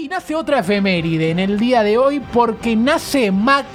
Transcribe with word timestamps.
Y 0.00 0.06
nace 0.06 0.36
otra 0.36 0.60
efeméride 0.60 1.30
en 1.30 1.40
el 1.40 1.58
día 1.58 1.82
de 1.82 1.98
hoy 1.98 2.20
porque 2.20 2.76
nace 2.76 3.32
Mark 3.32 3.66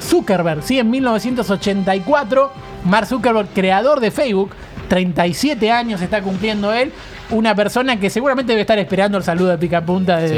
Zuckerberg, 0.00 0.62
¿sí? 0.62 0.78
En 0.78 0.88
1984, 0.88 2.52
Mark 2.84 3.08
Zuckerberg, 3.08 3.48
creador 3.48 3.98
de 3.98 4.12
Facebook, 4.12 4.52
37 4.88 5.70
años 5.70 6.00
está 6.00 6.22
cumpliendo 6.22 6.72
él, 6.72 6.92
una 7.30 7.54
persona 7.54 8.00
que 8.00 8.08
seguramente 8.08 8.52
debe 8.52 8.62
estar 8.62 8.78
esperando 8.78 9.18
el 9.18 9.24
saludo 9.24 9.48
de 9.50 9.58
Picapunta 9.58 10.16
de, 10.16 10.28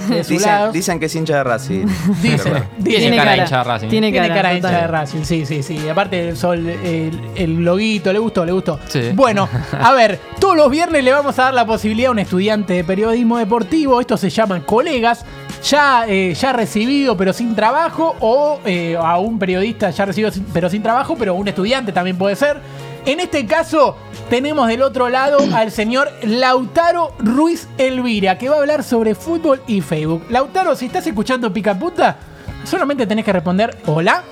Sí. 0.00 0.14
de 0.14 0.24
su 0.24 0.32
Dicen, 0.32 0.50
lado. 0.50 0.72
dicen 0.72 0.98
que 0.98 1.06
es 1.06 1.14
hincha 1.14 1.36
de 1.36 1.44
Racing. 1.44 1.86
Dicen, 2.20 2.52
dicen. 2.78 3.00
Tiene 3.00 3.16
cara 3.16 3.36
hincha 3.36 3.58
de 3.58 3.64
Racing. 3.64 3.88
Tiene 3.88 4.10
Tiene 4.10 4.28
cara, 4.28 4.34
cara 4.42 4.54
hincha 4.54 4.70
de 4.70 4.86
Racing, 4.88 5.22
sí, 5.22 5.46
sí, 5.46 5.62
sí. 5.62 5.88
Aparte 5.88 6.28
el 6.30 6.36
sol, 6.36 6.68
el, 6.68 7.20
el 7.36 7.64
loguito, 7.64 8.12
le 8.12 8.18
gustó, 8.18 8.44
le 8.44 8.50
gustó. 8.52 8.80
Sí. 8.88 9.10
Bueno, 9.14 9.48
a 9.80 9.92
ver, 9.92 10.18
todos 10.40 10.56
los 10.56 10.68
viernes 10.68 11.04
le 11.04 11.12
vamos 11.12 11.38
a 11.38 11.44
dar 11.44 11.54
la 11.54 11.64
posibilidad 11.64 12.08
a 12.08 12.12
un 12.12 12.18
estudiante 12.18 12.72
de 12.74 12.82
periodismo 12.84 13.38
deportivo, 13.38 14.00
estos 14.00 14.18
se 14.20 14.28
llaman 14.30 14.62
colegas, 14.62 15.24
ya, 15.62 16.06
eh, 16.08 16.34
ya 16.34 16.52
recibido 16.52 17.16
pero 17.16 17.32
sin 17.32 17.54
trabajo, 17.54 18.16
o 18.18 18.58
eh, 18.64 18.96
a 19.00 19.16
un 19.18 19.38
periodista 19.38 19.90
ya 19.90 20.04
recibido 20.06 20.32
sin- 20.32 20.44
pero 20.52 20.68
sin 20.68 20.82
trabajo, 20.82 21.14
pero 21.16 21.34
un 21.34 21.46
estudiante 21.46 21.92
también 21.92 22.18
puede 22.18 22.34
ser. 22.34 22.56
En 23.04 23.18
este 23.20 23.46
caso, 23.46 23.96
tenemos 24.30 24.68
del 24.68 24.82
otro 24.82 25.08
lado 25.08 25.38
al 25.54 25.72
señor 25.72 26.08
Lautaro 26.22 27.12
Ruiz 27.18 27.68
Elvira, 27.78 28.38
que 28.38 28.48
va 28.48 28.56
a 28.56 28.58
hablar 28.60 28.84
sobre 28.84 29.14
fútbol 29.14 29.60
y 29.66 29.80
Facebook. 29.80 30.24
Lautaro, 30.30 30.76
si 30.76 30.86
estás 30.86 31.06
escuchando 31.06 31.52
Picaputa, 31.52 32.16
solamente 32.64 33.06
tenés 33.06 33.24
que 33.24 33.32
responder 33.32 33.76
hola. 33.86 34.22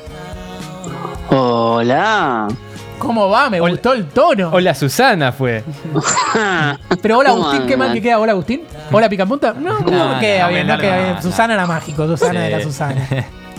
Hola. 1.30 2.48
¿Cómo 2.98 3.29
va? 3.30 3.48
Me 3.48 3.60
Hola. 3.60 3.73
gustó 3.73 3.93
el 3.95 4.06
tono. 4.09 4.51
Hola 4.52 4.74
Susana 4.74 5.32
fue. 5.32 5.65
Pero 7.02 7.18
hola 7.18 7.30
¿Cómo 7.30 7.45
Agustín, 7.46 7.66
qué 7.66 7.77
mal 7.77 7.93
que 7.95 8.02
queda. 8.02 8.18
Hola 8.18 8.32
Agustín. 8.32 8.62
Hola 8.93 9.09
Picapunta. 9.09 9.55
No, 9.55 9.79
¿cómo 9.79 9.96
No, 9.96 10.18
queda 10.21 10.45
no, 10.46 10.48
bien? 10.52 10.66
no, 10.66 10.79
queda 10.79 10.96
no, 10.96 11.02
bien. 11.02 11.15
no. 11.15 11.23
Susana 11.23 11.55
era 11.55 11.66
mágico. 11.66 12.07
Susana 12.07 12.41
Sí. 12.41 12.46
era 12.46 12.62
Susana. 12.62 13.09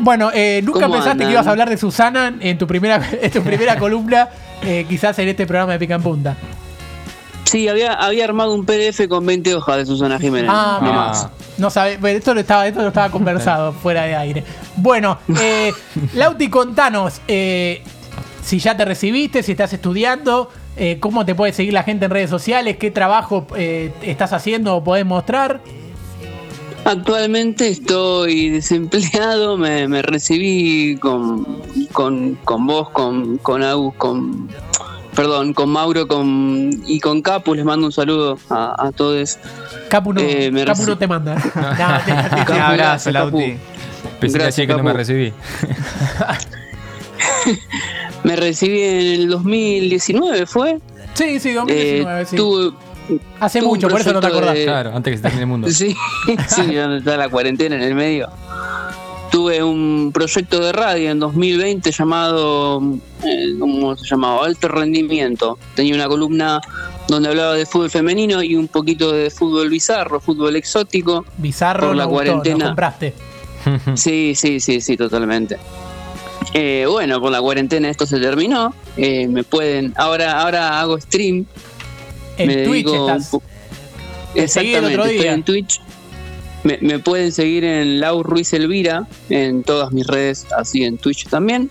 Bueno, 0.00 0.30
eh, 0.34 0.60
nunca 0.64 0.80
¿Cómo 0.80 0.94
pensaste 0.94 1.10
andan? 1.12 1.28
que 1.28 1.32
ibas 1.32 1.46
a 1.46 1.50
hablar 1.50 1.70
de 1.70 1.76
Susana 1.76 2.34
en 2.40 2.58
tu 2.58 2.66
primera, 2.66 3.00
en 3.20 3.30
tu 3.30 3.42
primera 3.42 3.76
columna, 3.78 4.28
eh, 4.62 4.86
quizás 4.88 5.18
en 5.18 5.28
este 5.28 5.46
programa 5.46 5.72
de 5.72 5.78
Pica 5.78 5.94
en 5.94 6.02
Punta. 6.02 6.36
Sí, 7.44 7.68
había, 7.68 7.92
había 7.92 8.24
armado 8.24 8.54
un 8.54 8.64
PDF 8.64 9.06
con 9.08 9.24
20 9.24 9.54
hojas 9.54 9.76
de 9.76 9.86
Susana 9.86 10.18
Jiménez. 10.18 10.50
Ah, 10.52 10.80
no 10.82 10.92
más. 10.92 11.28
No 11.58 11.70
sabe, 11.70 11.98
esto 12.16 12.34
lo 12.34 12.40
estaba, 12.40 12.66
esto 12.66 12.80
lo 12.82 12.88
estaba 12.88 13.10
conversado 13.10 13.72
fuera 13.82 14.02
de 14.02 14.16
aire. 14.16 14.44
Bueno, 14.76 15.18
eh, 15.40 15.72
Lauti, 16.14 16.48
contanos 16.48 17.20
eh, 17.28 17.82
si 18.42 18.58
ya 18.58 18.76
te 18.76 18.84
recibiste, 18.84 19.42
si 19.42 19.52
estás 19.52 19.72
estudiando, 19.72 20.50
eh, 20.76 20.98
cómo 21.00 21.24
te 21.24 21.34
puede 21.34 21.52
seguir 21.52 21.72
la 21.72 21.82
gente 21.82 22.06
en 22.06 22.10
redes 22.10 22.30
sociales, 22.30 22.76
qué 22.76 22.90
trabajo 22.90 23.46
eh, 23.56 23.92
estás 24.02 24.32
haciendo 24.32 24.76
o 24.76 24.84
podés 24.84 25.06
mostrar. 25.06 25.60
Actualmente 26.84 27.68
estoy 27.68 28.50
desempleado, 28.50 29.56
me, 29.56 29.88
me 29.88 30.02
recibí 30.02 30.96
con, 30.98 31.62
con, 31.92 32.34
con 32.44 32.66
vos, 32.66 32.90
con, 32.90 33.38
con 33.38 33.62
Agus, 33.62 33.94
con 33.96 34.48
perdón, 35.14 35.54
con 35.54 35.70
Mauro 35.70 36.06
con, 36.08 36.70
y 36.86 36.98
con 37.00 37.22
Capu, 37.22 37.54
les 37.54 37.64
mando 37.64 37.86
un 37.86 37.92
saludo 37.92 38.36
a, 38.50 38.86
a 38.86 38.92
todos. 38.92 39.38
Capu 39.88 40.12
no, 40.12 40.20
Eh, 40.20 40.50
me 40.50 40.64
Capu 40.64 40.84
no 40.84 40.98
te 40.98 41.06
manda. 41.06 41.34
No, 41.54 42.44
te- 42.44 42.52
Un 42.52 42.58
abrazo. 42.60 43.10
Lauti. 43.12 43.54
Pensé 44.20 44.38
que 44.38 44.44
Gracias, 44.44 44.66
que 44.66 44.74
no 44.74 44.82
me 44.82 44.92
recibí. 44.92 45.32
Me 48.24 48.36
recibí 48.36 48.80
en 48.82 49.06
el 49.20 49.28
2019, 49.28 50.46
¿fue? 50.46 50.78
Sí, 51.14 51.38
sí, 51.40 51.50
Eh, 51.50 51.54
2019, 51.54 52.24
sí. 52.26 52.36
tuve, 52.36 52.72
Hace 53.40 53.60
mucho, 53.62 53.88
por 53.88 54.00
eso 54.00 54.12
no 54.12 54.20
te 54.20 54.26
acordás. 54.28 54.54
de- 54.54 54.64
Claro, 54.64 54.92
antes 54.94 55.10
que 55.12 55.16
se 55.18 55.22
termine 55.22 55.42
el 55.42 55.48
mundo. 55.48 55.68
Sí, 55.72 55.94
sí, 56.48 56.62
está 56.98 57.16
la 57.16 57.28
cuarentena 57.28 57.76
en 57.76 57.82
el 57.82 57.94
medio. 57.94 58.28
Tuve 59.30 59.62
un 59.64 60.12
proyecto 60.14 60.60
de 60.60 60.72
radio 60.72 61.10
en 61.10 61.18
2020 61.18 61.90
llamado, 61.90 62.80
eh, 63.24 63.54
¿cómo 63.58 63.96
se 63.96 64.06
llamaba? 64.06 64.46
Alto 64.46 64.68
Rendimiento. 64.68 65.58
Tenía 65.74 65.94
una 65.96 66.06
columna 66.06 66.60
donde 67.08 67.30
hablaba 67.30 67.54
de 67.54 67.66
fútbol 67.66 67.90
femenino 67.90 68.42
y 68.44 68.54
un 68.54 68.68
poquito 68.68 69.10
de 69.10 69.30
fútbol 69.30 69.70
bizarro, 69.70 70.20
fútbol 70.20 70.54
exótico. 70.54 71.24
Bizarro, 71.38 71.88
por 71.88 71.96
la 71.96 72.04
gustó, 72.04 72.14
cuarentena. 72.24 72.58
lo 72.58 72.64
compraste. 72.66 73.14
Sí, 73.94 74.34
sí, 74.36 74.60
sí, 74.60 74.80
sí, 74.80 74.96
totalmente. 74.96 75.56
Eh, 76.52 76.86
bueno, 76.88 77.20
por 77.20 77.32
la 77.32 77.40
cuarentena 77.40 77.88
esto 77.90 78.06
se 78.06 78.20
terminó. 78.20 78.72
Eh, 78.96 79.26
me 79.26 79.42
pueden, 79.42 79.94
ahora, 79.96 80.40
ahora 80.42 80.80
hago 80.80 81.00
stream. 81.00 81.44
En 82.38 82.48
me 82.48 82.56
Twitch 82.64 82.88
estás. 82.88 83.28
po- 83.30 83.42
Exactamente, 84.34 84.86
otro 84.98 85.04
estoy 85.04 85.26
en 85.28 85.42
Twitch. 85.42 85.80
Me, 86.64 86.78
me 86.80 86.98
pueden 86.98 87.30
seguir 87.30 87.62
en 87.64 88.00
Lau 88.00 88.22
Ruiz 88.22 88.52
Elvira, 88.52 89.06
en 89.28 89.62
todas 89.62 89.92
mis 89.92 90.06
redes, 90.06 90.46
así 90.56 90.82
en 90.84 90.96
Twitch 90.98 91.28
también. 91.28 91.70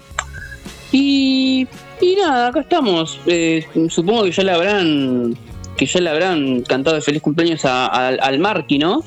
Y, 0.92 1.68
y 2.00 2.16
nada, 2.16 2.48
acá 2.50 2.60
estamos. 2.62 3.20
Eh, 3.26 3.66
supongo 3.90 4.24
que 4.24 4.32
ya 4.32 4.44
le 4.44 4.52
habrán 4.52 5.38
que 5.76 5.88
ya 5.88 6.00
le 6.00 6.10
habrán 6.12 6.62
cantado 6.62 6.96
de 6.96 7.02
feliz 7.02 7.22
cumpleaños 7.24 7.66
a- 7.66 7.88
al- 7.88 8.20
al 8.22 8.38
Marqui, 8.38 8.78
¿no? 8.78 9.04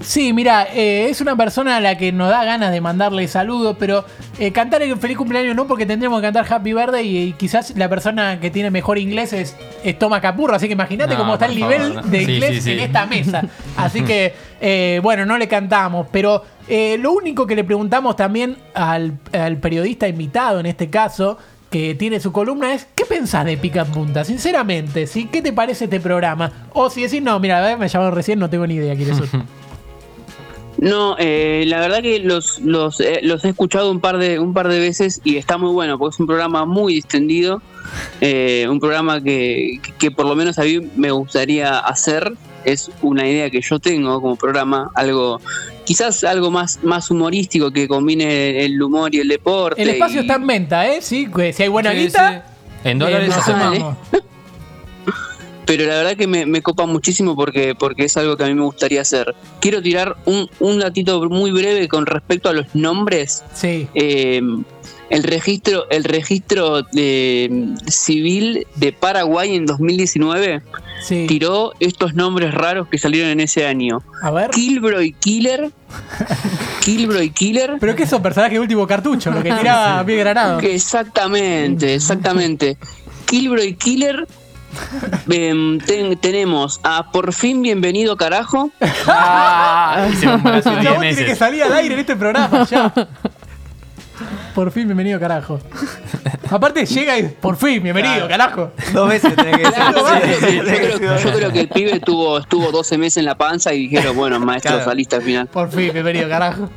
Sí, 0.00 0.32
mira, 0.32 0.68
eh, 0.72 1.08
es 1.10 1.20
una 1.20 1.36
persona 1.36 1.78
a 1.78 1.80
la 1.80 1.98
que 1.98 2.12
nos 2.12 2.28
da 2.30 2.44
ganas 2.44 2.70
de 2.70 2.80
mandarle 2.80 3.26
saludos, 3.26 3.76
pero 3.78 4.04
eh, 4.38 4.52
cantar 4.52 4.82
el 4.82 4.96
feliz 4.98 5.16
cumpleaños 5.16 5.56
no, 5.56 5.66
porque 5.66 5.86
tendremos 5.86 6.20
que 6.20 6.26
cantar 6.26 6.46
Happy 6.52 6.72
Birthday 6.72 7.06
y, 7.06 7.18
y 7.28 7.32
quizás 7.32 7.72
la 7.76 7.88
persona 7.88 8.38
que 8.40 8.50
tiene 8.50 8.70
mejor 8.70 8.98
inglés 8.98 9.32
es, 9.32 9.56
es 9.82 9.98
Toma 9.98 10.20
Capurro, 10.20 10.54
así 10.54 10.66
que 10.66 10.74
imagínate 10.74 11.14
No, 11.14 11.20
cómo 11.20 11.34
está 11.34 11.46
el 11.46 11.54
nivel 11.56 11.82
favor, 11.94 12.04
no. 12.04 12.10
de 12.10 12.22
inglés 12.22 12.50
sí, 12.56 12.60
sí. 12.60 12.72
en 12.72 12.80
esta 12.80 13.06
mesa. 13.06 13.42
Así 13.76 14.02
que, 14.02 14.34
eh, 14.60 15.00
bueno, 15.02 15.24
no 15.26 15.36
le 15.38 15.48
cantamos, 15.48 16.06
pero 16.10 16.42
eh, 16.68 16.96
lo 17.00 17.12
único 17.12 17.46
que 17.46 17.54
le 17.56 17.64
preguntamos 17.64 18.16
también 18.16 18.56
al, 18.74 19.18
al 19.32 19.56
periodista 19.58 20.08
invitado 20.08 20.60
en 20.60 20.66
este 20.66 20.88
caso, 20.90 21.38
que 21.70 21.94
tiene 21.94 22.20
su 22.20 22.30
columna, 22.32 22.72
es 22.74 22.86
¿qué 22.94 23.04
pensás 23.04 23.44
de 23.44 23.56
Pica 23.56 23.82
en 23.82 23.88
Punta? 23.88 24.24
Sinceramente, 24.24 25.06
¿sí? 25.06 25.28
¿qué 25.30 25.42
te 25.42 25.52
parece 25.52 25.84
este 25.84 25.98
programa? 26.00 26.68
O 26.72 26.88
si 26.90 27.02
decís, 27.02 27.20
no, 27.22 27.38
mira, 27.40 27.76
me 27.76 27.88
llamaron 27.88 28.14
recién, 28.14 28.38
no 28.38 28.48
tengo 28.48 28.66
ni 28.66 28.74
idea 28.74 28.94
quiénes 28.94 29.16
son. 29.16 29.46
No, 30.78 31.16
eh, 31.18 31.64
la 31.66 31.80
verdad 31.80 32.02
que 32.02 32.18
los, 32.18 32.58
los, 32.60 33.00
eh, 33.00 33.20
los 33.22 33.44
he 33.44 33.48
escuchado 33.50 33.90
un 33.90 34.00
par 34.00 34.18
de 34.18 34.38
un 34.38 34.52
par 34.52 34.68
de 34.68 34.78
veces 34.78 35.20
y 35.24 35.36
está 35.36 35.56
muy 35.56 35.70
bueno 35.72 35.98
porque 35.98 36.14
es 36.14 36.20
un 36.20 36.26
programa 36.26 36.66
muy 36.66 36.94
distendido, 36.94 37.62
eh, 38.20 38.66
un 38.68 38.78
programa 38.78 39.22
que, 39.22 39.80
que 39.98 40.10
por 40.10 40.26
lo 40.26 40.34
menos 40.36 40.58
a 40.58 40.62
mí 40.64 40.80
me 40.96 41.10
gustaría 41.10 41.78
hacer. 41.78 42.32
Es 42.64 42.90
una 43.00 43.28
idea 43.28 43.48
que 43.48 43.60
yo 43.60 43.78
tengo 43.78 44.20
como 44.20 44.34
programa, 44.34 44.90
algo 44.96 45.40
quizás 45.84 46.24
algo 46.24 46.50
más 46.50 46.80
más 46.82 47.10
humorístico 47.12 47.70
que 47.70 47.86
combine 47.86 48.64
el 48.64 48.82
humor 48.82 49.14
y 49.14 49.20
el 49.20 49.28
deporte. 49.28 49.80
El 49.80 49.90
espacio 49.90 50.18
y- 50.20 50.22
está 50.22 50.34
en 50.34 50.46
venta, 50.48 50.86
¿eh? 50.88 50.98
Sí, 51.00 51.28
si 51.54 51.62
hay 51.62 51.68
buena 51.68 51.92
Sí, 51.92 51.98
guita. 51.98 52.44
sí. 52.82 52.88
En 52.88 52.96
eh, 53.00 53.04
dólares 53.04 53.28
nos 53.28 53.46
pero 55.66 55.84
la 55.84 55.96
verdad 55.96 56.16
que 56.16 56.26
me, 56.26 56.46
me 56.46 56.62
copa 56.62 56.86
muchísimo 56.86 57.34
porque, 57.36 57.74
porque 57.74 58.04
es 58.04 58.16
algo 58.16 58.36
que 58.36 58.44
a 58.44 58.46
mí 58.46 58.54
me 58.54 58.62
gustaría 58.62 59.02
hacer. 59.02 59.34
Quiero 59.60 59.82
tirar 59.82 60.16
un, 60.24 60.48
un 60.60 60.78
datito 60.78 61.28
muy 61.28 61.50
breve 61.50 61.88
con 61.88 62.06
respecto 62.06 62.48
a 62.48 62.52
los 62.52 62.74
nombres. 62.74 63.44
Sí. 63.52 63.88
Eh, 63.94 64.40
el 65.10 65.22
registro, 65.22 65.88
el 65.90 66.04
registro 66.04 66.82
de, 66.82 67.74
civil 67.86 68.66
de 68.76 68.92
Paraguay 68.92 69.54
en 69.54 69.66
2019 69.66 70.62
Sí. 71.02 71.26
tiró 71.28 71.72
estos 71.78 72.14
nombres 72.14 72.54
raros 72.54 72.88
que 72.88 72.98
salieron 72.98 73.30
en 73.30 73.40
ese 73.40 73.66
año. 73.66 74.02
A 74.22 74.30
ver. 74.30 74.50
Kilbro 74.50 75.02
y 75.02 75.12
Killer. 75.12 75.70
Kilbro 76.80 77.22
y 77.22 77.30
Killer. 77.30 77.74
Pero 77.78 77.94
que 77.94 78.06
son 78.06 78.22
personajes 78.22 78.54
de 78.54 78.60
último 78.60 78.86
cartucho, 78.86 79.30
lo 79.30 79.42
que 79.42 79.52
tiraba 79.52 80.02
pie 80.06 80.16
granado. 80.16 80.58
Exactamente, 80.60 81.94
exactamente. 81.94 82.78
Kilbro 83.26 83.62
y 83.62 83.74
Killer. 83.74 84.26
Em, 85.30 85.78
ten- 85.78 86.16
tenemos 86.18 86.80
a 86.82 87.10
Por 87.10 87.32
fin 87.32 87.62
Bienvenido 87.62 88.16
Carajo. 88.16 88.70
Ah, 89.06 90.06
hice 90.12 90.26
un 90.28 90.34
embarazo 90.34 90.70
de 90.70 90.76
El 90.76 90.80
10 90.82 90.92
chabón 90.94 91.08
tiene 91.08 91.24
que 91.26 91.36
salir 91.36 91.62
al 91.62 91.72
aire 91.74 91.94
en 91.94 92.00
este 92.00 92.16
programa 92.16 92.64
ya. 92.64 92.92
Por 94.54 94.70
fin, 94.72 94.84
bienvenido, 94.86 95.20
carajo. 95.20 95.60
Aparte 96.50 96.86
llega 96.86 97.18
y 97.18 97.24
por 97.24 97.56
fin, 97.56 97.82
bienvenido, 97.82 98.26
carajo. 98.26 98.70
Dos 98.94 99.08
veces 99.10 99.36
tenés 99.36 99.56
que 99.58 99.62
decir. 99.64 99.74
Claro, 99.74 100.02
vale. 100.02 100.34
Sí, 100.34 100.46
sí, 100.46 100.56
Yo 100.56 100.62
creo, 100.98 101.18
yo 101.18 101.32
creo 101.34 101.52
que 101.52 101.60
el 101.60 101.68
pibe 101.68 101.92
estuvo, 101.96 102.38
estuvo 102.38 102.70
12 102.72 102.96
meses 102.96 103.18
en 103.18 103.26
la 103.26 103.34
panza 103.36 103.74
y 103.74 103.88
dijeron, 103.88 104.16
bueno, 104.16 104.40
maestro, 104.40 104.70
Claro. 104.72 104.86
saliste 104.86 105.16
al 105.16 105.22
final. 105.22 105.46
Por 105.48 105.70
fin, 105.70 105.90
bienvenido, 105.92 106.28
carajo. 106.30 106.70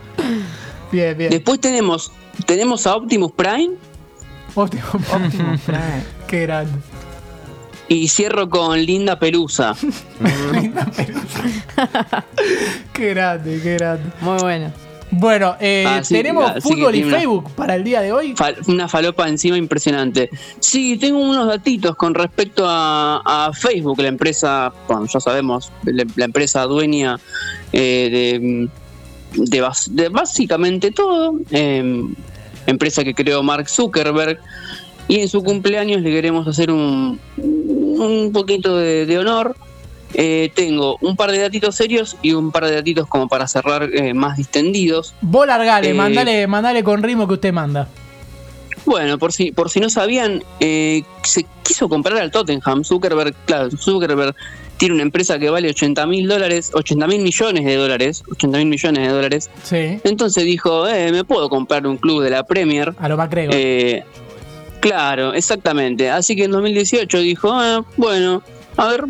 Bien, 0.92 1.18
bien. 1.18 1.30
Después 1.30 1.62
tenemos, 1.62 2.12
tenemos 2.46 2.86
a 2.86 2.96
Optimus 2.98 3.32
Prime 3.32 3.76
Óptimo, 4.56 4.84
óptimo. 5.14 5.54
Qué 6.28 6.42
grande. 6.42 6.74
Y 7.90 8.08
cierro 8.08 8.50
con 8.50 8.80
Linda 8.80 9.20
Pelusa. 9.20 9.76
Qué 12.94 13.10
grande, 13.14 13.60
qué 13.62 13.74
grande. 13.76 14.04
Muy 14.22 14.38
bueno. 14.40 14.72
Bueno, 15.12 15.56
eh, 15.60 15.86
Así- 15.88 16.14
tenemos 16.14 16.52
que 16.52 16.62
fútbol 16.62 16.94
y 16.96 17.04
una- 17.04 17.18
Facebook 17.18 17.50
para 17.56 17.76
el 17.76 17.84
día 17.84 18.02
de 18.02 18.12
hoy. 18.12 18.36
Fal- 18.36 18.58
una 18.68 18.88
falopa 18.88 19.28
encima 19.28 19.58
impresionante. 19.58 20.30
Sí, 20.60 20.98
tengo 20.98 21.20
unos 21.20 21.48
datitos 21.48 21.96
con 21.96 22.14
respecto 22.14 22.66
a, 22.68 23.22
a 23.26 23.52
Facebook, 23.54 24.00
la 24.02 24.10
empresa, 24.10 24.72
bueno, 24.88 25.08
ya 25.12 25.20
sabemos, 25.20 25.72
la, 25.84 26.06
la 26.16 26.26
empresa 26.26 26.62
dueña 26.64 27.20
eh, 27.74 28.70
de, 29.34 29.36
de 29.36 29.64
bas- 29.64 29.90
de 29.90 30.10
básicamente 30.10 30.92
todo, 30.92 31.40
eh, 31.50 32.04
empresa 32.68 33.04
que 33.04 33.16
creó 33.16 33.42
Mark 33.42 33.68
Zuckerberg, 33.68 34.40
y 35.08 35.22
en 35.22 35.28
su 35.28 35.44
cumpleaños 35.44 36.02
le 36.04 36.12
queremos 36.12 36.48
hacer 36.48 36.70
un, 36.70 37.20
un 38.00 38.32
poquito 38.32 38.78
de, 38.78 39.06
de 39.06 39.18
honor. 39.18 39.56
Eh, 40.16 40.50
tengo 40.56 40.98
un 41.02 41.16
par 41.16 41.32
de 41.32 41.38
datitos 41.38 41.76
serios 41.76 42.18
y 42.24 42.34
un 42.34 42.52
par 42.52 42.66
de 42.66 42.74
datitos 42.74 43.06
como 43.08 43.28
para 43.28 43.48
cerrar 43.48 43.90
eh, 43.94 44.14
más 44.16 44.38
distendidos. 44.38 45.14
Vos 45.22 45.46
largale, 45.46 45.90
Eh, 45.90 45.94
mandale, 45.94 46.48
mandale 46.48 46.84
con 46.84 47.04
ritmo 47.04 47.28
que 47.28 47.34
usted 47.36 47.54
manda. 47.54 47.88
Bueno, 48.86 49.20
por 49.20 49.32
si, 49.34 49.52
por 49.52 49.70
si 49.70 49.80
no 49.80 49.90
sabían, 49.90 50.44
eh, 50.60 51.04
se 51.24 51.46
quiso 51.64 51.88
comprar 51.90 52.18
al 52.18 52.32
Tottenham. 52.32 52.84
Zuckerberg, 52.84 53.36
claro, 53.46 53.70
Zuckerberg 53.78 54.34
tiene 54.78 54.96
una 54.96 55.04
empresa 55.04 55.38
que 55.38 55.50
vale 55.50 55.70
80 55.70 56.08
mil 56.08 56.28
dólares, 56.28 56.72
80 56.74 57.06
mil 57.06 57.22
millones 57.22 57.66
de 57.66 57.76
dólares, 57.76 58.24
80 58.32 58.58
mil 58.58 58.68
millones 58.68 59.08
de 59.08 59.14
dólares. 59.14 59.50
Sí, 59.64 60.00
Entonces 60.04 60.44
dijo, 60.46 60.88
eh, 60.88 61.12
me 61.12 61.24
puedo 61.24 61.50
comprar 61.50 61.86
un 61.86 61.98
club 61.98 62.24
de 62.24 62.32
la 62.32 62.44
Premier. 62.44 62.96
a 62.98 63.10
lo 63.10 63.18
Macrego. 63.18 63.52
Eh, 63.54 64.04
claro, 64.80 65.34
exactamente. 65.34 66.10
Así 66.10 66.36
que 66.36 66.46
en 66.46 66.52
2018 66.52 67.20
dijo, 67.20 67.50
ah, 67.52 67.84
bueno, 67.98 68.42
a 68.78 68.88
ver, 68.88 69.06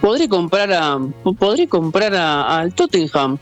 podré 0.00 0.28
comprar 0.28 0.72
a, 0.72 0.98
podré 1.38 1.66
comprar 1.68 2.14
a- 2.14 2.58
al 2.58 2.74
Tottenham. 2.74 3.38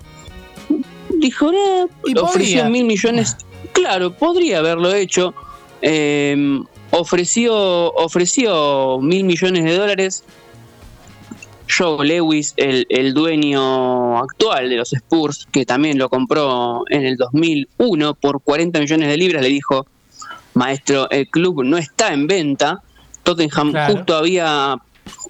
Dijo, 1.19 1.51
eh, 1.53 1.87
Y 2.07 2.19
ofreció 2.19 2.61
podría. 2.63 2.69
mil 2.69 2.85
millones. 2.85 3.37
Claro, 3.73 4.13
podría 4.13 4.59
haberlo 4.59 4.93
hecho. 4.95 5.35
Eh, 5.83 6.61
ofreció, 6.91 7.55
ofreció 7.95 8.99
mil 9.01 9.25
millones 9.25 9.65
de 9.65 9.77
dólares. 9.77 10.25
Joe 11.69 12.07
Lewis, 12.07 12.55
el, 12.57 12.87
el 12.89 13.13
dueño 13.13 14.19
actual 14.19 14.69
de 14.71 14.77
los 14.77 14.93
Spurs, 14.93 15.49
que 15.51 15.67
también 15.67 15.99
lo 15.99 16.09
compró 16.09 16.85
en 16.91 17.05
el 17.05 17.17
2001 17.17 18.15
por 18.15 18.41
40 18.41 18.79
millones 18.79 19.09
de 19.09 19.17
libras, 19.17 19.43
le 19.43 19.49
dijo, 19.49 19.85
maestro, 20.57 21.09
el 21.11 21.29
club 21.29 21.63
no 21.65 21.77
está 21.79 22.13
en 22.13 22.27
venta. 22.27 22.83
Tottenham 23.23 23.71
Claro. 23.73 23.95
justo 23.95 24.17
había, 24.17 24.77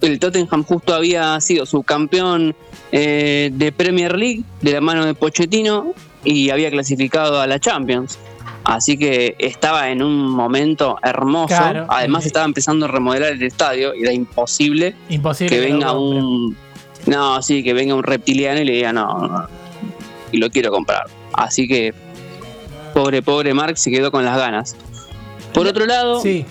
el 0.02 0.18
Tottenham 0.18 0.62
justo 0.64 0.94
había 0.94 1.40
sido 1.40 1.64
subcampeón 1.66 2.54
eh, 2.92 3.50
de 3.52 3.72
Premier 3.72 4.16
League 4.16 4.42
de 4.60 4.72
la 4.72 4.80
mano 4.80 5.04
de 5.06 5.14
Pochettino 5.14 5.92
y 6.24 6.50
había 6.50 6.70
clasificado 6.70 7.40
a 7.40 7.46
la 7.46 7.58
Champions. 7.58 8.18
Así 8.64 8.98
que 8.98 9.36
estaba 9.38 9.90
en 9.90 10.02
un 10.02 10.28
momento 10.28 10.98
hermoso. 11.02 11.48
Claro. 11.56 11.86
Además 11.88 12.26
estaba 12.26 12.44
empezando 12.44 12.86
a 12.86 12.88
remodelar 12.88 13.32
el 13.32 13.42
estadio 13.42 13.94
y 13.94 14.02
era 14.02 14.12
imposible 14.12 14.94
Imposible. 15.08 15.54
que 15.56 15.60
venga 15.60 15.92
un 15.92 16.56
no 17.06 17.40
sí 17.40 17.62
que 17.62 17.72
venga 17.72 17.94
un 17.94 18.02
reptiliano 18.02 18.60
y 18.60 18.64
le 18.64 18.72
diga 18.72 18.92
no, 18.92 19.06
no, 19.28 19.46
y 20.32 20.38
lo 20.38 20.50
quiero 20.50 20.72
comprar 20.72 21.04
así 21.32 21.68
que 21.68 21.94
pobre 22.92 23.22
pobre 23.22 23.54
Mark 23.54 23.78
se 23.78 23.92
quedó 23.92 24.10
con 24.10 24.24
las 24.24 24.36
ganas 24.36 24.74
por 25.56 25.66
otro 25.66 25.86
lado 25.86 26.20
sí 26.20 26.44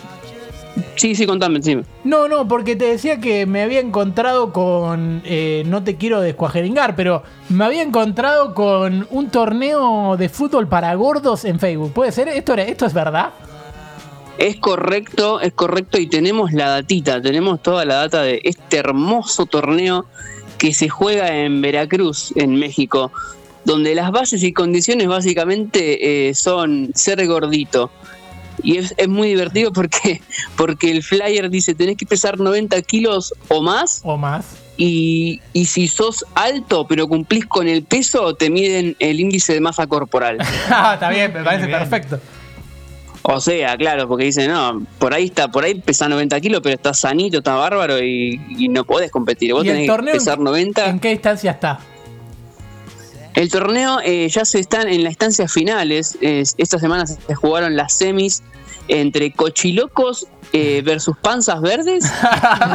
Sí. 0.97 1.15
sí, 1.15 1.25
contame 1.25 1.61
sí. 1.61 1.77
No, 2.03 2.27
no, 2.27 2.47
porque 2.49 2.75
te 2.75 2.85
decía 2.85 3.21
que 3.21 3.45
me 3.45 3.61
había 3.63 3.79
encontrado 3.79 4.51
con. 4.51 5.21
eh, 5.23 5.63
no 5.67 5.83
te 5.85 5.95
quiero 5.95 6.19
descuajeringar, 6.19 6.97
pero 6.97 7.23
me 7.47 7.63
había 7.63 7.81
encontrado 7.81 8.53
con 8.53 9.07
un 9.09 9.29
torneo 9.29 10.17
de 10.17 10.27
fútbol 10.27 10.67
para 10.67 10.93
gordos 10.95 11.45
en 11.45 11.59
Facebook. 11.61 11.93
¿Puede 11.93 12.11
ser? 12.11 12.27
¿Esto, 12.27 12.53
era- 12.53 12.63
esto 12.63 12.85
es 12.85 12.93
verdad? 12.93 13.29
es 14.37 14.57
correcto 14.57 15.39
es 15.39 15.53
correcto 15.53 15.97
y 15.97 16.07
tenemos 16.07 16.51
la 16.51 16.67
datita 16.67 17.21
tenemos 17.21 17.61
toda 17.63 17.85
la 17.85 17.95
data 17.95 18.21
de 18.21 18.41
este 18.43 18.75
hermoso 18.75 19.45
torneo 19.45 20.05
que 20.57 20.73
se 20.73 20.89
juega 20.89 21.33
en 21.37 21.61
Veracruz 21.61 22.33
en 22.35 22.55
México 22.55 23.13
donde 23.63 23.95
las 23.95 24.11
bases 24.11 24.43
y 24.43 24.51
condiciones 24.51 25.07
básicamente 25.07 26.27
eh, 26.29 26.33
son 26.33 26.89
ser 26.93 27.25
gordito 27.27 27.91
y 28.63 28.77
es, 28.77 28.93
es 28.97 29.07
muy 29.07 29.27
divertido 29.29 29.71
porque, 29.73 30.21
porque 30.57 30.91
el 30.91 31.03
flyer 31.03 31.49
dice 31.49 31.73
tenés 31.75 31.97
que 31.97 32.05
pesar 32.05 32.39
90 32.39 32.81
kilos 32.83 33.33
o 33.49 33.61
más 33.61 34.01
O 34.03 34.17
más. 34.17 34.45
y, 34.77 35.41
y 35.53 35.65
si 35.65 35.87
sos 35.87 36.25
alto 36.35 36.85
pero 36.87 37.07
cumplís 37.07 37.45
con 37.45 37.67
el 37.67 37.83
peso 37.83 38.35
te 38.35 38.49
miden 38.49 38.95
el 38.99 39.19
índice 39.19 39.53
de 39.53 39.61
masa 39.61 39.87
corporal. 39.87 40.37
Está 40.65 41.09
bien, 41.09 41.31
me 41.33 41.43
parece 41.43 41.67
Bien. 41.67 41.79
perfecto. 41.79 42.19
O 43.27 43.39
sea, 43.39 43.75
claro, 43.75 44.07
porque 44.07 44.25
dicen, 44.25 44.51
no, 44.51 44.85
por 44.99 45.15
ahí 45.15 45.25
está, 45.25 45.47
por 45.47 45.63
ahí 45.63 45.73
pesa 45.73 46.07
90 46.07 46.39
kilos, 46.41 46.61
pero 46.61 46.75
está 46.75 46.93
sanito, 46.93 47.39
está 47.39 47.55
bárbaro 47.55 47.97
y, 47.99 48.39
y 48.49 48.67
no 48.67 48.83
podés 48.83 49.09
competir. 49.09 49.51
Vos 49.51 49.65
¿Y 49.65 49.69
el 49.69 49.73
tenés 49.73 49.87
torneo 49.87 50.13
que 50.13 50.19
pesar 50.19 50.37
90. 50.39 50.89
¿En 50.89 50.99
qué 50.99 51.11
instancia 51.13 51.49
está? 51.49 51.79
El 53.35 53.49
torneo 53.49 53.99
eh, 54.03 54.27
ya 54.29 54.45
se 54.45 54.59
están 54.59 54.87
en 54.87 55.03
las 55.03 55.11
instancias 55.13 55.51
finales. 55.51 56.17
Es- 56.21 56.55
esta 56.57 56.79
semana 56.79 57.05
se 57.05 57.35
jugaron 57.35 57.75
las 57.75 57.93
semis 57.93 58.43
entre 58.87 59.31
Cochilocos 59.31 60.27
eh, 60.53 60.81
versus 60.85 61.17
Panzas 61.17 61.59
Verdes 61.59 62.05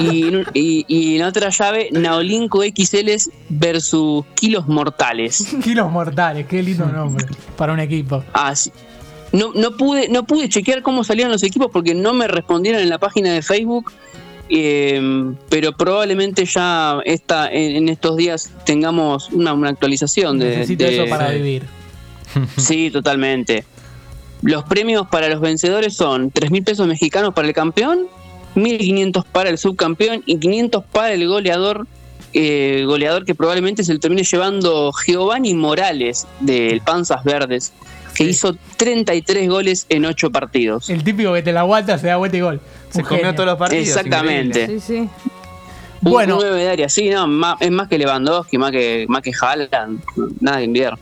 y, 0.00 0.24
en 0.28 0.36
un- 0.36 0.46
y- 0.52 0.84
y 0.88 1.16
en 1.16 1.22
otra 1.22 1.48
llave 1.50 1.88
Naolinco 1.92 2.62
XL 2.62 3.10
versus 3.48 4.24
Kilos 4.34 4.66
Mortales. 4.66 5.46
Kilos 5.64 5.90
mortales, 5.90 6.46
qué 6.46 6.62
lindo 6.62 6.84
nombre 6.86 7.26
para 7.56 7.72
un 7.72 7.80
equipo. 7.80 8.22
Así- 8.32 8.72
no, 9.32 9.52
no 9.54 9.76
pude 9.76 10.08
no 10.08 10.24
pude 10.26 10.48
chequear 10.48 10.82
cómo 10.82 11.04
salían 11.04 11.30
los 11.30 11.44
equipos 11.44 11.68
porque 11.72 11.94
no 11.94 12.12
me 12.12 12.26
respondieron 12.26 12.82
en 12.82 12.88
la 12.90 12.98
página 12.98 13.32
de 13.32 13.42
Facebook. 13.42 13.92
Eh, 14.50 15.32
pero 15.48 15.72
probablemente 15.72 16.44
ya 16.44 16.98
esta, 17.04 17.48
en, 17.50 17.76
en 17.76 17.88
estos 17.88 18.16
días 18.16 18.50
tengamos 18.66 19.30
una, 19.30 19.52
una 19.52 19.70
actualización 19.70 20.38
de, 20.38 20.56
Necesito 20.56 20.84
de- 20.84 20.94
eso 20.94 21.08
para 21.08 21.30
vivir. 21.30 21.64
Sí, 22.56 22.90
totalmente. 22.90 23.64
Los 24.42 24.62
premios 24.64 25.06
para 25.08 25.28
los 25.28 25.40
vencedores 25.40 25.94
son 25.96 26.30
3 26.30 26.50
mil 26.50 26.62
pesos 26.62 26.86
mexicanos 26.86 27.34
para 27.34 27.48
el 27.48 27.54
campeón, 27.54 28.06
1.500 28.56 29.24
para 29.30 29.50
el 29.50 29.58
subcampeón 29.58 30.22
y 30.26 30.38
500 30.38 30.84
para 30.92 31.12
el 31.12 31.26
goleador, 31.26 31.86
eh, 32.32 32.84
goleador 32.86 33.24
que 33.24 33.34
probablemente 33.34 33.82
se 33.84 33.92
lo 33.92 34.00
termine 34.00 34.22
llevando 34.22 34.92
Giovanni 35.06 35.54
Morales 35.54 36.26
del 36.40 36.80
Panzas 36.80 37.22
Verdes, 37.24 37.72
que 38.20 38.24
Sí. 38.26 38.30
hizo 38.32 38.56
33 38.76 39.48
goles 39.48 39.86
en 39.88 40.04
8 40.04 40.30
partidos. 40.30 40.90
El 40.90 41.02
típico 41.02 41.32
que 41.32 41.42
te 41.42 41.52
la 41.52 41.60
aguanta, 41.60 41.96
se 41.98 42.06
da 42.08 42.16
vuelta 42.16 42.36
y 42.36 42.40
gol. 42.40 42.60
Se 42.90 43.02
comió 43.02 43.18
genio. 43.18 43.34
todos 43.34 43.46
los 43.48 43.58
partidos. 43.58 43.88
Exactamente. 43.88 44.60
increíble. 44.62 44.80
Sí, 44.80 44.94
sí. 45.04 45.08
Un 46.02 46.12
Bueno. 46.12 46.36
9 46.40 46.56
de 46.56 46.68
área, 46.70 46.88
sí, 46.88 47.08
no, 47.10 47.26
ma- 47.26 47.56
es 47.60 47.70
más 47.70 47.88
que 47.88 47.98
Lewandowski, 47.98 48.58
más 48.58 48.70
que, 48.72 49.04
más 49.08 49.22
que 49.22 49.32
Haaland, 49.40 50.00
nada 50.40 50.58
de 50.58 50.64
enviar. 50.64 50.98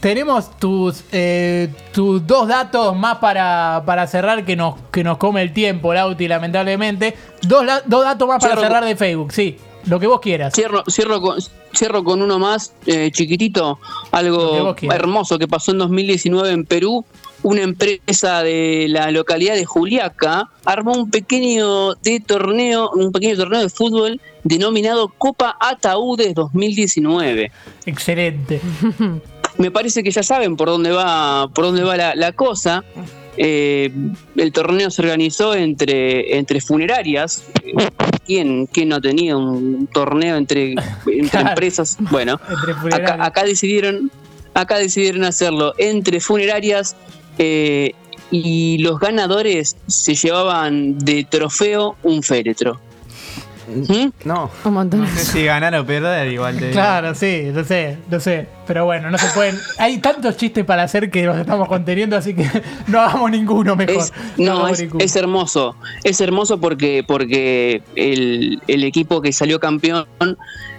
Tenemos 0.00 0.58
tus, 0.58 1.04
eh, 1.12 1.68
tus 1.92 2.26
dos 2.26 2.48
datos 2.48 2.96
más 2.96 3.18
para, 3.18 3.82
para 3.84 4.06
cerrar 4.06 4.44
que 4.46 4.56
nos, 4.56 4.76
que 4.90 5.04
nos 5.04 5.18
come 5.18 5.42
el 5.42 5.52
tiempo, 5.52 5.92
Lauti, 5.92 6.26
lamentablemente. 6.26 7.14
Dos, 7.42 7.66
dos 7.84 8.04
datos 8.04 8.26
más 8.26 8.42
para 8.42 8.58
cerrar 8.58 8.82
de 8.84 8.96
Facebook, 8.96 9.30
sí. 9.32 9.58
Lo 9.86 9.98
que 9.98 10.06
vos 10.06 10.20
quieras. 10.20 10.54
Cierro, 10.54 10.84
cierro, 10.88 11.20
con, 11.20 11.38
cierro 11.74 12.04
con 12.04 12.22
uno 12.22 12.38
más, 12.38 12.74
eh, 12.86 13.10
chiquitito, 13.12 13.78
que 14.10 14.16
algo 14.16 14.74
hermoso 14.82 15.38
que 15.38 15.48
pasó 15.48 15.72
en 15.72 15.78
2019 15.78 16.50
en 16.50 16.64
Perú. 16.64 17.04
Una 17.42 17.62
empresa 17.62 18.42
de 18.42 18.86
la 18.88 19.10
localidad 19.10 19.54
de 19.54 19.64
Juliaca 19.64 20.50
armó 20.66 20.92
un 20.92 21.10
pequeño 21.10 21.94
de 21.94 22.20
torneo, 22.20 22.90
un 22.90 23.12
pequeño 23.12 23.36
torneo 23.36 23.62
de 23.62 23.70
fútbol 23.70 24.20
denominado 24.44 25.08
Copa 25.08 25.56
Ataúdes 25.58 26.34
2019. 26.34 27.50
Excelente. 27.86 28.60
Me 29.56 29.70
parece 29.70 30.02
que 30.02 30.10
ya 30.10 30.22
saben 30.22 30.56
por 30.56 30.68
dónde 30.68 30.90
va, 30.90 31.48
por 31.54 31.64
dónde 31.64 31.82
va 31.82 31.96
la, 31.96 32.14
la 32.14 32.32
cosa. 32.32 32.84
Eh, 33.36 33.90
el 34.36 34.52
torneo 34.52 34.90
se 34.90 35.02
organizó 35.02 35.54
entre, 35.54 36.36
entre 36.36 36.60
funerarias. 36.60 37.44
¿Quién, 38.26 38.66
quién 38.66 38.88
no 38.90 39.00
tenía 39.00 39.36
un 39.36 39.86
torneo 39.92 40.36
entre, 40.36 40.72
entre 41.06 41.28
Claro. 41.30 41.48
empresas? 41.50 41.96
Bueno, 42.10 42.40
Entre 42.48 42.74
funerarias. 42.74 43.10
acá, 43.12 43.24
acá 43.24 43.44
decidieron, 43.44 44.10
acá 44.54 44.78
decidieron 44.78 45.24
hacerlo 45.24 45.74
entre 45.78 46.20
funerarias 46.20 46.96
eh, 47.38 47.92
y 48.30 48.78
los 48.78 49.00
ganadores 49.00 49.76
se 49.86 50.14
llevaban 50.14 50.98
de 50.98 51.24
trofeo 51.28 51.96
un 52.02 52.22
féretro. 52.22 52.80
No. 54.24 54.50
Un 54.64 54.72
montón. 54.74 55.00
No 55.00 55.06
sé 55.08 55.24
si 55.24 55.44
ganar 55.44 55.74
o 55.76 55.84
perder 55.86 56.30
igual 56.32 56.58
de. 56.58 56.70
Claro, 56.72 57.14
sí, 57.14 57.50
no 57.52 57.64
sé, 57.64 57.98
no 58.10 58.20
sé. 58.20 58.48
Pero 58.66 58.84
bueno, 58.84 59.10
no 59.10 59.18
se 59.18 59.26
pueden. 59.28 59.56
Hay 59.78 59.98
tantos 59.98 60.36
chistes 60.36 60.64
para 60.64 60.82
hacer 60.82 61.10
que 61.10 61.24
los 61.24 61.36
estamos 61.38 61.68
conteniendo, 61.68 62.16
así 62.16 62.34
que 62.34 62.48
no 62.88 63.00
hagamos 63.00 63.30
ninguno 63.30 63.76
mejor. 63.76 63.96
Es, 63.96 64.12
no, 64.36 64.68
es, 64.68 64.80
ninguno. 64.80 65.04
es 65.04 65.16
hermoso. 65.16 65.76
Es 66.04 66.20
hermoso 66.20 66.58
porque, 66.60 67.04
porque 67.06 67.82
el, 67.96 68.62
el 68.68 68.84
equipo 68.84 69.20
que 69.22 69.32
salió 69.32 69.58
campeón 69.60 70.06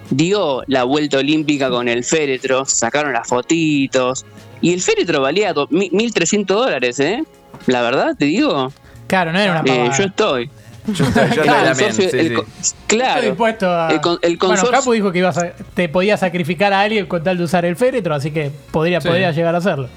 dio 0.10 0.64
la 0.68 0.84
vuelta 0.84 1.18
olímpica 1.18 1.70
con 1.70 1.88
el 1.88 2.04
féretro, 2.04 2.66
sacaron 2.66 3.14
las 3.14 3.28
fotitos. 3.28 4.26
Y 4.62 4.74
el 4.74 4.82
féretro 4.82 5.22
valía 5.22 5.54
do- 5.54 5.68
mi- 5.72 5.90
1.300 5.90 6.46
dólares, 6.46 7.00
¿eh? 7.00 7.24
La 7.68 7.82
verdad, 7.82 8.16
te 8.18 8.26
digo. 8.26 8.72
Claro, 9.08 9.32
no 9.34 9.40
era 9.40 9.52
una 9.54 9.62
Eh, 9.62 9.76
pavada. 9.78 9.98
yo 9.98 10.04
estoy. 10.06 10.50
Yo 10.88 11.06
estoy, 11.06 11.14
yo 11.14 11.30
estoy 11.30 11.44
Claro, 11.44 11.60
el 11.62 11.68
también. 11.70 11.90
socio- 11.94 12.10
sí, 12.10 12.18
el 12.18 12.28
sí. 12.30 12.34
co- 12.34 12.46
claro. 12.88 13.14
Estoy 13.16 13.30
dispuesto 13.30 13.70
a. 13.72 13.90
El 13.92 14.02
con- 14.02 14.20
el 14.22 14.38
bueno, 14.38 14.56
consorcio- 14.56 14.72
Capu 14.80 14.92
dijo 14.94 15.12
que 15.12 15.20
ibas 15.20 15.38
a- 15.38 15.52
te 15.74 15.90
podía 15.90 16.18
sacrificar 16.18 16.74
a 16.74 16.82
alguien 16.82 17.06
con 17.06 17.24
tal 17.24 17.38
de 17.38 17.44
usar 17.44 17.66
el 17.66 17.76
féretro, 17.76 18.16
así 18.16 18.32
que 18.32 18.52
podría, 18.72 19.00
Sí. 19.02 19.08
podría 19.08 19.32
llegar 19.32 19.54
a 19.56 19.60
hacerlo. 19.60 19.90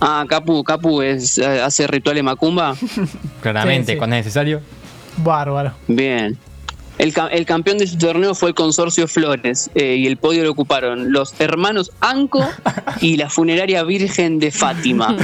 Ah, 0.00 0.24
Capu, 0.28 0.64
Capu 0.64 1.02
es, 1.02 1.38
eh, 1.38 1.60
hace 1.62 1.86
rituales 1.86 2.24
macumba. 2.24 2.74
Claramente, 3.42 3.86
Sí, 3.86 3.92
sí. 3.92 3.98
cuando 3.98 4.16
es 4.16 4.24
necesario. 4.24 4.60
Bárbaro. 5.18 5.72
Bien. 5.86 6.38
El, 6.98 7.12
ca- 7.14 7.28
el 7.28 7.46
campeón 7.46 7.78
de 7.78 7.86
su 7.86 7.96
torneo 7.96 8.34
fue 8.34 8.50
el 8.50 8.54
Consorcio 8.54 9.08
Flores 9.08 9.70
eh, 9.74 9.94
y 9.96 10.06
el 10.06 10.16
podio 10.18 10.44
lo 10.44 10.50
ocuparon 10.50 11.12
los 11.12 11.38
hermanos 11.40 11.92
Anco 12.00 12.46
y 13.00 13.16
la 13.16 13.30
funeraria 13.30 13.82
Virgen 13.84 14.38
de 14.38 14.50
Fátima. 14.50 15.16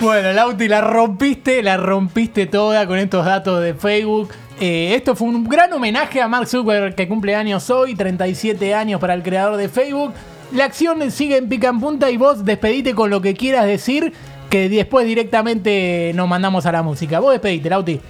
Bueno, 0.00 0.32
Lauti, 0.32 0.68
la 0.68 0.80
rompiste, 0.80 1.60
la 1.60 1.76
rompiste 1.76 2.46
toda 2.46 2.86
con 2.86 2.98
estos 2.98 3.24
datos 3.24 3.60
de 3.60 3.74
Facebook. 3.74 4.30
Eh, 4.60 4.94
esto 4.94 5.16
fue 5.16 5.26
un 5.26 5.42
gran 5.42 5.72
homenaje 5.72 6.22
a 6.22 6.28
Mark 6.28 6.46
Zuckerberg 6.46 6.94
que 6.94 7.08
cumple 7.08 7.34
años 7.34 7.68
hoy, 7.68 7.96
37 7.96 8.74
años 8.74 9.00
para 9.00 9.14
el 9.14 9.24
creador 9.24 9.56
de 9.56 9.68
Facebook. 9.68 10.14
La 10.52 10.66
acción 10.66 11.10
sigue 11.10 11.36
en 11.36 11.48
pica 11.48 11.68
en 11.68 11.80
punta 11.80 12.12
y 12.12 12.16
vos 12.16 12.44
despedite 12.44 12.94
con 12.94 13.10
lo 13.10 13.20
que 13.20 13.34
quieras 13.34 13.66
decir, 13.66 14.12
que 14.50 14.68
después 14.68 15.04
directamente 15.04 16.12
nos 16.14 16.28
mandamos 16.28 16.64
a 16.66 16.70
la 16.70 16.84
música. 16.84 17.18
Vos 17.18 17.32
despedite, 17.32 17.68
Lauti. 17.68 18.00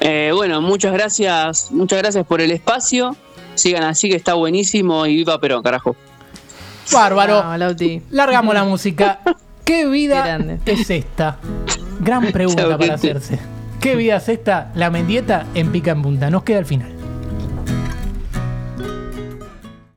Eh, 0.00 0.32
bueno, 0.34 0.60
muchas 0.60 0.92
gracias, 0.92 1.70
muchas 1.70 2.00
gracias 2.00 2.26
por 2.26 2.40
el 2.40 2.50
espacio. 2.50 3.14
Sigan 3.54 3.84
así 3.84 4.08
que 4.08 4.16
está 4.16 4.34
buenísimo 4.34 5.06
y 5.06 5.14
viva 5.14 5.38
Perón, 5.38 5.62
carajo. 5.62 5.94
Bárbaro. 6.92 7.44
No, 7.44 7.56
Lauti. 7.56 8.02
Largamos 8.10 8.52
la 8.52 8.64
música. 8.64 9.20
¿Qué 9.64 9.86
vida 9.86 10.24
Grande. 10.24 10.58
es 10.66 10.90
esta? 10.90 11.38
Gran 12.00 12.26
pregunta 12.32 12.76
para 12.78 12.94
hacerse. 12.94 13.38
¿Qué 13.80 13.96
vida 13.96 14.16
es 14.16 14.28
esta? 14.28 14.70
La 14.74 14.90
mendieta 14.90 15.46
en 15.54 15.72
pica 15.72 15.92
en 15.92 16.02
punta. 16.02 16.30
Nos 16.30 16.42
queda 16.42 16.58
al 16.58 16.66
final. 16.66 16.99